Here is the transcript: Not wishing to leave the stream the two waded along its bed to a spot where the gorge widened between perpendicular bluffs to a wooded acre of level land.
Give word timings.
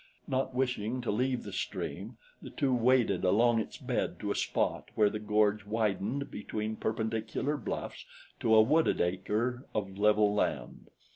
Not 0.27 0.55
wishing 0.55 0.99
to 1.01 1.11
leave 1.11 1.43
the 1.43 1.53
stream 1.53 2.17
the 2.41 2.49
two 2.49 2.73
waded 2.73 3.23
along 3.23 3.59
its 3.59 3.77
bed 3.77 4.19
to 4.21 4.31
a 4.31 4.35
spot 4.35 4.89
where 4.95 5.11
the 5.11 5.19
gorge 5.19 5.63
widened 5.63 6.31
between 6.31 6.75
perpendicular 6.75 7.55
bluffs 7.55 8.05
to 8.39 8.55
a 8.55 8.63
wooded 8.63 8.99
acre 8.99 9.67
of 9.75 9.99
level 9.99 10.33
land. 10.33 10.89